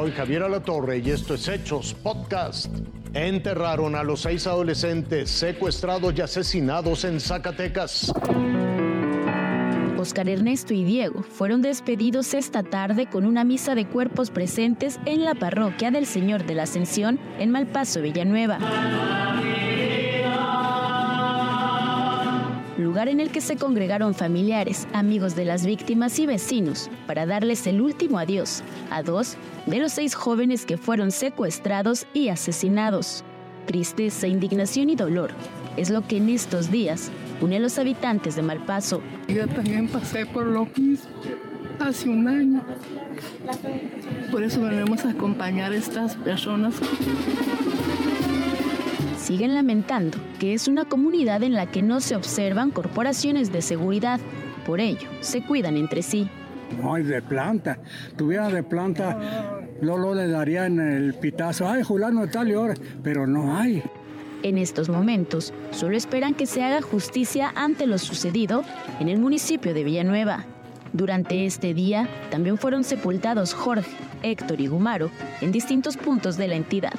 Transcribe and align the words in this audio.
Soy 0.00 0.12
Javier 0.12 0.44
Alatorre 0.44 0.96
y 0.96 1.10
esto 1.10 1.34
es 1.34 1.46
Hechos 1.46 1.92
Podcast. 1.92 2.74
Enterraron 3.12 3.94
a 3.94 4.02
los 4.02 4.22
seis 4.22 4.46
adolescentes 4.46 5.28
secuestrados 5.28 6.14
y 6.16 6.22
asesinados 6.22 7.04
en 7.04 7.20
Zacatecas. 7.20 8.10
Oscar 9.98 10.30
Ernesto 10.30 10.72
y 10.72 10.84
Diego 10.84 11.22
fueron 11.22 11.60
despedidos 11.60 12.32
esta 12.32 12.62
tarde 12.62 13.10
con 13.10 13.26
una 13.26 13.44
misa 13.44 13.74
de 13.74 13.86
cuerpos 13.86 14.30
presentes 14.30 14.98
en 15.04 15.22
la 15.22 15.34
parroquia 15.34 15.90
del 15.90 16.06
Señor 16.06 16.46
de 16.46 16.54
la 16.54 16.62
Ascensión 16.62 17.20
en 17.38 17.50
Malpaso, 17.50 18.00
Villanueva. 18.00 18.58
Lugar 22.80 23.08
en 23.08 23.20
el 23.20 23.30
que 23.30 23.42
se 23.42 23.56
congregaron 23.56 24.14
familiares, 24.14 24.88
amigos 24.94 25.36
de 25.36 25.44
las 25.44 25.66
víctimas 25.66 26.18
y 26.18 26.24
vecinos 26.24 26.88
para 27.06 27.26
darles 27.26 27.66
el 27.66 27.82
último 27.82 28.18
adiós 28.18 28.62
a 28.90 29.02
dos 29.02 29.36
de 29.66 29.80
los 29.80 29.92
seis 29.92 30.14
jóvenes 30.14 30.64
que 30.64 30.78
fueron 30.78 31.10
secuestrados 31.10 32.06
y 32.14 32.28
asesinados. 32.28 33.22
Tristeza, 33.66 34.26
indignación 34.28 34.88
y 34.88 34.96
dolor 34.96 35.32
es 35.76 35.90
lo 35.90 36.06
que 36.06 36.16
en 36.16 36.30
estos 36.30 36.70
días 36.70 37.10
une 37.42 37.56
a 37.56 37.60
los 37.60 37.78
habitantes 37.78 38.36
de 38.36 38.42
Malpaso. 38.42 39.02
Yo 39.28 39.46
también 39.46 39.86
pasé 39.86 40.24
por 40.24 40.46
lo 40.46 40.66
mismo 40.74 41.10
hace 41.80 42.08
un 42.08 42.26
año. 42.28 42.62
Por 44.30 44.42
eso 44.42 44.62
venimos 44.62 45.04
a 45.04 45.10
acompañar 45.10 45.72
a 45.72 45.76
estas 45.76 46.16
personas. 46.16 46.74
Siguen 49.30 49.54
lamentando 49.54 50.18
que 50.40 50.54
es 50.54 50.66
una 50.66 50.86
comunidad 50.86 51.44
en 51.44 51.52
la 51.52 51.66
que 51.66 51.82
no 51.82 52.00
se 52.00 52.16
observan 52.16 52.72
corporaciones 52.72 53.52
de 53.52 53.62
seguridad. 53.62 54.18
Por 54.66 54.80
ello, 54.80 55.08
se 55.20 55.40
cuidan 55.40 55.76
entre 55.76 56.02
sí. 56.02 56.28
No 56.82 56.94
hay 56.94 57.04
de 57.04 57.22
planta. 57.22 57.78
Tuviera 58.16 58.48
de 58.48 58.64
planta, 58.64 59.60
Lolo 59.82 60.16
le 60.16 60.26
daría 60.26 60.66
en 60.66 60.80
el 60.80 61.14
pitazo. 61.14 61.68
Ay, 61.68 61.84
Julano, 61.84 62.26
tal 62.26 62.48
y 62.48 62.54
hora. 62.54 62.74
Pero 63.04 63.24
no 63.28 63.56
hay. 63.56 63.84
En 64.42 64.58
estos 64.58 64.88
momentos, 64.88 65.54
solo 65.70 65.96
esperan 65.96 66.34
que 66.34 66.46
se 66.46 66.64
haga 66.64 66.82
justicia 66.82 67.52
ante 67.54 67.86
lo 67.86 67.98
sucedido 67.98 68.64
en 68.98 69.08
el 69.08 69.20
municipio 69.20 69.74
de 69.74 69.84
Villanueva. 69.84 70.44
Durante 70.92 71.46
este 71.46 71.72
día, 71.72 72.08
también 72.32 72.58
fueron 72.58 72.82
sepultados 72.82 73.54
Jorge, 73.54 73.92
Héctor 74.24 74.60
y 74.60 74.66
Gumaro 74.66 75.08
en 75.40 75.52
distintos 75.52 75.96
puntos 75.96 76.36
de 76.36 76.48
la 76.48 76.56
entidad. 76.56 76.94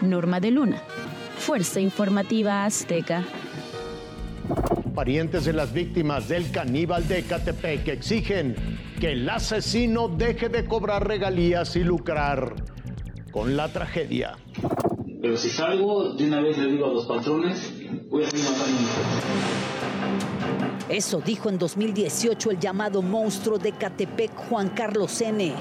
Norma 0.00 0.40
de 0.40 0.50
Luna, 0.50 0.82
Fuerza 1.42 1.80
Informativa 1.80 2.64
Azteca. 2.64 3.24
Parientes 4.94 5.44
de 5.44 5.52
las 5.52 5.72
víctimas 5.72 6.28
del 6.28 6.52
caníbal 6.52 7.08
de 7.08 7.18
Ecatepec 7.18 7.88
exigen 7.88 8.54
que 9.00 9.10
el 9.10 9.28
asesino 9.28 10.06
deje 10.06 10.48
de 10.48 10.64
cobrar 10.64 11.04
regalías 11.04 11.74
y 11.74 11.82
lucrar 11.82 12.54
con 13.32 13.56
la 13.56 13.72
tragedia. 13.72 14.36
Pero 15.20 15.36
si 15.36 15.50
salgo, 15.50 16.14
de 16.14 16.28
una 16.28 16.42
vez 16.42 16.56
le 16.58 16.70
digo 16.70 16.86
a 16.86 16.92
los 16.94 17.06
patrones, 17.06 17.72
voy 18.08 18.22
a 18.22 18.30
seguir 18.30 18.44
matando 18.44 18.78
Eso 20.88 21.20
dijo 21.26 21.48
en 21.48 21.58
2018 21.58 22.52
el 22.52 22.60
llamado 22.60 23.02
monstruo 23.02 23.58
de 23.58 23.72
Catepec 23.72 24.32
Juan 24.48 24.68
Carlos 24.68 25.20
N. 25.20 25.56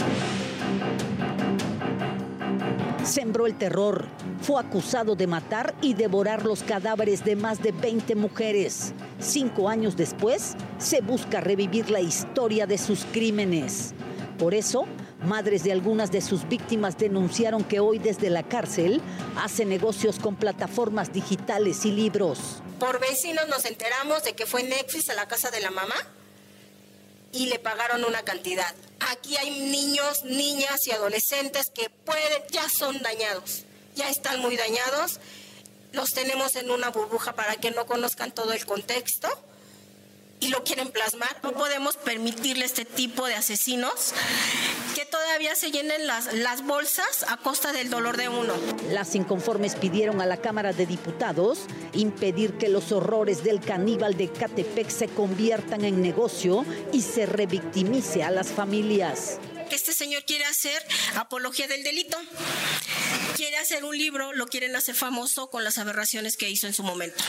Sembró 3.03 3.47
el 3.47 3.57
terror, 3.57 4.05
fue 4.41 4.61
acusado 4.61 5.15
de 5.15 5.25
matar 5.25 5.73
y 5.81 5.95
devorar 5.95 6.45
los 6.45 6.61
cadáveres 6.61 7.25
de 7.25 7.35
más 7.35 7.61
de 7.61 7.71
20 7.71 8.15
mujeres. 8.15 8.93
Cinco 9.19 9.69
años 9.69 9.97
después, 9.97 10.55
se 10.77 11.01
busca 11.01 11.41
revivir 11.41 11.89
la 11.89 11.99
historia 11.99 12.67
de 12.67 12.77
sus 12.77 13.05
crímenes. 13.05 13.93
Por 14.37 14.53
eso, 14.53 14.85
Madres 15.23 15.63
de 15.63 15.71
algunas 15.71 16.11
de 16.11 16.19
sus 16.19 16.47
víctimas 16.47 16.97
denunciaron 16.97 17.63
que 17.63 17.79
hoy 17.79 17.99
desde 17.99 18.31
la 18.31 18.41
cárcel 18.41 19.01
hace 19.37 19.65
negocios 19.65 20.17
con 20.17 20.35
plataformas 20.35 21.13
digitales 21.13 21.85
y 21.85 21.91
libros. 21.91 22.63
Por 22.79 22.99
vecinos 22.99 23.47
nos 23.47 23.65
enteramos 23.65 24.23
de 24.23 24.33
que 24.33 24.47
fue 24.47 24.63
Netflix 24.63 25.09
a 25.11 25.13
la 25.13 25.27
casa 25.27 25.51
de 25.51 25.61
la 25.61 25.69
mamá 25.69 25.93
y 27.33 27.47
le 27.47 27.59
pagaron 27.59 28.03
una 28.03 28.23
cantidad. 28.23 28.73
Aquí 28.99 29.37
hay 29.37 29.59
niños, 29.59 30.23
niñas 30.23 30.85
y 30.87 30.91
adolescentes 30.91 31.71
que 31.73 31.89
pueden, 31.89 32.43
ya 32.51 32.67
son 32.69 33.01
dañados, 33.01 33.63
ya 33.95 34.09
están 34.09 34.39
muy 34.39 34.57
dañados. 34.57 35.19
Los 35.91 36.13
tenemos 36.13 36.55
en 36.55 36.71
una 36.71 36.89
burbuja 36.89 37.33
para 37.33 37.55
que 37.57 37.71
no 37.71 37.85
conozcan 37.85 38.31
todo 38.31 38.53
el 38.53 38.65
contexto 38.65 39.27
y 40.39 40.49
lo 40.49 40.63
quieren 40.63 40.91
plasmar. 40.91 41.37
No 41.43 41.53
podemos 41.53 41.97
permitirle 41.97 42.65
este 42.65 42.85
tipo 42.85 43.27
de 43.27 43.35
asesinos 43.35 44.13
todavía 45.31 45.55
se 45.55 45.71
llenen 45.71 46.07
las, 46.07 46.33
las 46.33 46.61
bolsas 46.61 47.23
a 47.29 47.37
costa 47.37 47.71
del 47.71 47.89
dolor 47.89 48.17
de 48.17 48.27
uno. 48.27 48.53
Las 48.89 49.15
inconformes 49.15 49.75
pidieron 49.75 50.19
a 50.19 50.25
la 50.25 50.35
Cámara 50.35 50.73
de 50.73 50.85
Diputados 50.85 51.67
impedir 51.93 52.57
que 52.57 52.67
los 52.67 52.91
horrores 52.91 53.41
del 53.41 53.61
caníbal 53.61 54.17
de 54.17 54.29
Catepec 54.29 54.89
se 54.89 55.07
conviertan 55.07 55.85
en 55.85 56.01
negocio 56.01 56.65
y 56.91 57.01
se 57.01 57.25
revictimice 57.27 58.23
a 58.23 58.29
las 58.29 58.49
familias 58.49 59.39
este 59.75 59.93
señor 59.93 60.23
quiere 60.25 60.45
hacer 60.45 60.85
apología 61.15 61.67
del 61.67 61.83
delito. 61.83 62.17
Quiere 63.41 63.57
hacer 63.57 63.83
un 63.85 63.97
libro, 63.97 64.33
lo 64.33 64.45
quieren 64.45 64.75
hacer 64.75 64.93
famoso 64.93 65.49
con 65.49 65.63
las 65.63 65.79
aberraciones 65.79 66.37
que 66.37 66.47
hizo 66.47 66.67
en 66.67 66.75
su 66.75 66.83
momento. 66.83 67.23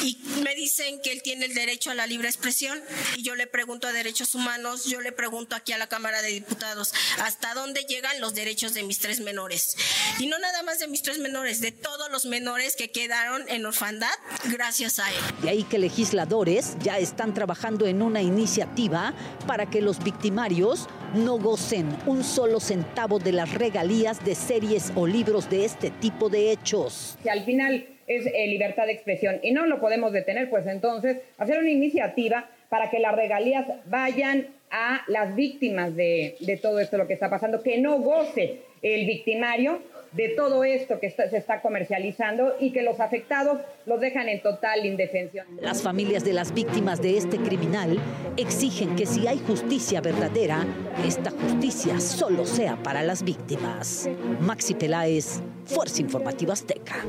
Y 0.00 0.16
me 0.44 0.54
dicen 0.54 1.00
que 1.02 1.10
él 1.10 1.22
tiene 1.22 1.46
el 1.46 1.54
derecho 1.54 1.90
a 1.90 1.94
la 1.94 2.06
libre 2.06 2.28
expresión 2.28 2.80
y 3.16 3.24
yo 3.24 3.34
le 3.34 3.48
pregunto 3.48 3.88
a 3.88 3.92
derechos 3.92 4.36
humanos, 4.36 4.84
yo 4.84 5.00
le 5.00 5.10
pregunto 5.10 5.56
aquí 5.56 5.72
a 5.72 5.78
la 5.78 5.88
Cámara 5.88 6.22
de 6.22 6.28
Diputados, 6.28 6.94
¿hasta 7.18 7.52
dónde 7.54 7.82
llegan 7.82 8.20
los 8.20 8.34
derechos 8.34 8.74
de 8.74 8.84
mis 8.84 9.00
tres 9.00 9.18
menores? 9.18 9.76
Y 10.20 10.28
no 10.28 10.38
nada 10.38 10.62
más 10.62 10.78
de 10.78 10.86
mis 10.86 11.02
tres 11.02 11.18
menores, 11.18 11.60
de 11.60 11.72
todos 11.72 12.12
los 12.12 12.26
menores 12.26 12.76
que 12.76 12.92
quedaron 12.92 13.42
en 13.48 13.66
orfandad 13.66 14.14
gracias 14.44 15.00
a 15.00 15.10
él. 15.10 15.18
De 15.42 15.50
ahí 15.50 15.64
que 15.64 15.80
legisladores 15.80 16.76
ya 16.78 17.00
están 17.00 17.34
trabajando 17.34 17.88
en 17.88 18.02
una 18.02 18.22
iniciativa 18.22 19.14
para 19.48 19.68
que 19.68 19.80
los 19.80 19.98
victimarios 20.04 20.86
no 21.14 21.38
gocen 21.38 21.98
un 22.06 22.22
solo 22.22 22.60
centavo 22.60 23.18
de 23.18 23.32
las 23.32 23.52
regalías 23.52 24.24
de 24.24 24.36
series 24.36 24.92
o 24.94 25.08
libros 25.08 25.39
de 25.48 25.64
este 25.64 25.90
tipo 25.90 26.28
de 26.28 26.50
hechos. 26.50 27.16
Si 27.22 27.28
al 27.28 27.44
final 27.44 27.86
es 28.06 28.26
eh, 28.26 28.48
libertad 28.48 28.86
de 28.86 28.92
expresión 28.92 29.38
y 29.42 29.52
no 29.52 29.66
lo 29.66 29.80
podemos 29.80 30.12
detener, 30.12 30.50
pues 30.50 30.66
entonces 30.66 31.18
hacer 31.38 31.58
una 31.58 31.70
iniciativa 31.70 32.50
para 32.68 32.90
que 32.90 32.98
las 32.98 33.14
regalías 33.14 33.66
vayan 33.86 34.48
a 34.70 35.02
las 35.08 35.34
víctimas 35.34 35.94
de, 35.96 36.36
de 36.40 36.56
todo 36.56 36.78
esto, 36.78 36.96
lo 36.96 37.06
que 37.06 37.14
está 37.14 37.28
pasando, 37.28 37.62
que 37.62 37.78
no 37.78 37.98
goce 37.98 38.62
el 38.82 39.06
victimario 39.06 39.80
de 40.12 40.30
todo 40.30 40.64
esto 40.64 40.98
que 40.98 41.10
se 41.10 41.36
está 41.36 41.62
comercializando 41.62 42.56
y 42.58 42.72
que 42.72 42.82
los 42.82 42.98
afectados 42.98 43.60
los 43.86 44.00
dejan 44.00 44.28
en 44.28 44.42
total 44.42 44.84
indefensión. 44.84 45.46
Las 45.60 45.82
familias 45.82 46.24
de 46.24 46.32
las 46.32 46.52
víctimas 46.52 47.00
de 47.00 47.16
este 47.16 47.36
criminal 47.36 47.98
exigen 48.36 48.96
que 48.96 49.06
si 49.06 49.26
hay 49.26 49.38
justicia 49.38 50.00
verdadera, 50.00 50.66
esta 51.06 51.30
justicia 51.30 52.00
solo 52.00 52.44
sea 52.44 52.76
para 52.82 53.02
las 53.02 53.22
víctimas. 53.22 54.08
Maxi 54.40 54.74
Peláez, 54.74 55.40
Fuerza 55.64 56.02
Informativa 56.02 56.54
Azteca. 56.54 57.04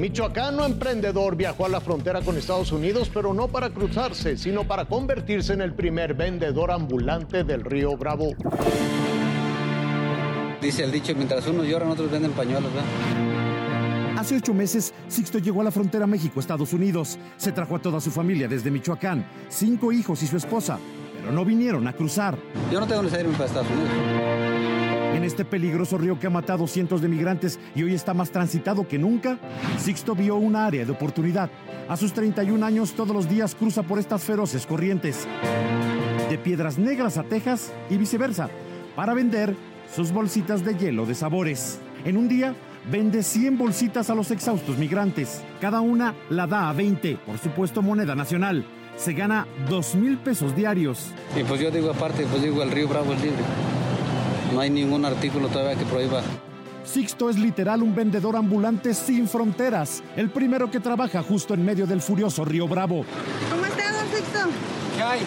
Michoacano 0.00 0.64
emprendedor 0.64 1.36
viajó 1.36 1.66
a 1.66 1.68
la 1.68 1.78
frontera 1.78 2.22
con 2.22 2.38
Estados 2.38 2.72
Unidos, 2.72 3.10
pero 3.12 3.34
no 3.34 3.48
para 3.48 3.68
cruzarse, 3.68 4.38
sino 4.38 4.64
para 4.64 4.86
convertirse 4.86 5.52
en 5.52 5.60
el 5.60 5.74
primer 5.74 6.14
vendedor 6.14 6.70
ambulante 6.70 7.44
del 7.44 7.62
río 7.62 7.98
Bravo. 7.98 8.30
Dice 10.62 10.84
el 10.84 10.90
dicho, 10.90 11.14
mientras 11.14 11.46
unos 11.48 11.66
lloran, 11.66 11.90
otros 11.90 12.10
venden 12.10 12.32
pañuelos, 12.32 12.72
¿verdad? 12.72 14.18
Hace 14.18 14.36
ocho 14.36 14.54
meses, 14.54 14.94
Sixto 15.06 15.38
llegó 15.38 15.60
a 15.60 15.64
la 15.64 15.70
frontera 15.70 16.06
México-Estados 16.06 16.72
Unidos. 16.72 17.18
Se 17.36 17.52
trajo 17.52 17.76
a 17.76 17.78
toda 17.78 18.00
su 18.00 18.10
familia 18.10 18.48
desde 18.48 18.70
Michoacán, 18.70 19.26
cinco 19.50 19.92
hijos 19.92 20.22
y 20.22 20.26
su 20.26 20.38
esposa, 20.38 20.78
pero 21.20 21.30
no 21.30 21.44
vinieron 21.44 21.86
a 21.86 21.92
cruzar. 21.92 22.38
Yo 22.72 22.80
no 22.80 22.86
tengo 22.86 23.02
necesidad 23.02 23.24
de 23.24 23.28
irme 23.28 23.36
para 23.36 23.48
Estados 23.48 23.68
Unidos. 23.70 24.69
En 25.14 25.24
este 25.24 25.44
peligroso 25.44 25.98
río 25.98 26.18
que 26.18 26.26
ha 26.26 26.30
matado 26.30 26.66
cientos 26.66 27.02
de 27.02 27.08
migrantes 27.08 27.58
y 27.74 27.82
hoy 27.82 27.94
está 27.94 28.14
más 28.14 28.30
transitado 28.30 28.86
que 28.86 28.98
nunca, 28.98 29.38
Sixto 29.78 30.14
vio 30.14 30.36
una 30.36 30.66
área 30.66 30.84
de 30.84 30.92
oportunidad. 30.92 31.50
A 31.88 31.96
sus 31.96 32.12
31 32.12 32.64
años 32.64 32.92
todos 32.92 33.14
los 33.14 33.28
días 33.28 33.54
cruza 33.54 33.82
por 33.82 33.98
estas 33.98 34.22
feroces 34.22 34.66
corrientes. 34.66 35.26
De 36.30 36.38
Piedras 36.38 36.78
Negras 36.78 37.18
a 37.18 37.24
Texas 37.24 37.72
y 37.90 37.96
viceversa, 37.96 38.48
para 38.94 39.14
vender 39.14 39.54
sus 39.94 40.12
bolsitas 40.12 40.64
de 40.64 40.76
hielo 40.76 41.04
de 41.04 41.14
sabores. 41.14 41.80
En 42.04 42.16
un 42.16 42.28
día 42.28 42.54
vende 42.90 43.22
100 43.22 43.58
bolsitas 43.58 44.10
a 44.10 44.14
los 44.14 44.30
exhaustos 44.30 44.78
migrantes. 44.78 45.42
Cada 45.60 45.80
una 45.80 46.14
la 46.30 46.46
da 46.46 46.70
a 46.70 46.72
20, 46.72 47.16
por 47.26 47.38
supuesto 47.38 47.82
moneda 47.82 48.14
nacional. 48.14 48.64
Se 48.96 49.12
gana 49.12 49.46
2 49.68 49.94
mil 49.96 50.18
pesos 50.18 50.54
diarios. 50.54 51.10
Y 51.38 51.42
pues 51.42 51.60
yo 51.60 51.70
digo 51.70 51.90
aparte, 51.90 52.26
pues 52.30 52.42
digo 52.42 52.62
el 52.62 52.70
río 52.70 52.88
Bravo 52.88 53.12
es 53.12 53.22
libre. 53.22 53.42
No 54.52 54.60
hay 54.60 54.70
ningún 54.70 55.04
artículo 55.04 55.48
todavía 55.48 55.76
que 55.76 55.84
prohíba. 55.84 56.22
Sixto 56.84 57.30
es 57.30 57.38
literal 57.38 57.82
un 57.82 57.94
vendedor 57.94 58.36
ambulante 58.36 58.94
sin 58.94 59.28
fronteras, 59.28 60.02
el 60.16 60.30
primero 60.30 60.70
que 60.70 60.80
trabaja 60.80 61.22
justo 61.22 61.54
en 61.54 61.64
medio 61.64 61.86
del 61.86 62.00
furioso 62.00 62.44
río 62.44 62.66
Bravo. 62.66 63.04
¿Cómo 63.50 63.64
está, 63.64 63.92
don 63.92 64.08
Sixto? 64.08 64.38
¿Qué 64.96 65.02
hay? 65.02 65.20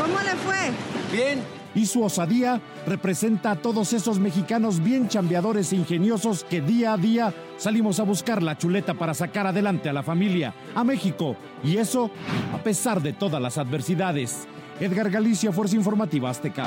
¿Cómo 0.00 0.20
le 0.20 0.36
fue? 0.36 0.72
Bien. 1.12 1.40
y 1.74 1.86
su 1.86 2.02
osadía 2.02 2.60
representa 2.86 3.52
a 3.52 3.56
todos 3.56 3.92
esos 3.92 4.18
mexicanos 4.18 4.82
bien 4.82 5.08
chambeadores 5.08 5.72
e 5.72 5.76
ingeniosos 5.76 6.44
que 6.44 6.60
día 6.60 6.92
a 6.92 6.96
día 6.96 7.32
salimos 7.56 8.00
a 8.00 8.02
buscar 8.02 8.42
la 8.42 8.58
chuleta 8.58 8.94
para 8.94 9.14
sacar 9.14 9.46
adelante 9.46 9.88
a 9.88 9.92
la 9.92 10.02
familia, 10.02 10.52
a 10.74 10.82
México, 10.82 11.36
y 11.62 11.76
eso 11.76 12.10
a 12.52 12.58
pesar 12.58 13.00
de 13.00 13.12
todas 13.12 13.40
las 13.40 13.56
adversidades. 13.56 14.48
Edgar 14.80 15.10
Galicia, 15.10 15.52
Fuerza 15.52 15.76
Informativa 15.76 16.30
Azteca. 16.30 16.66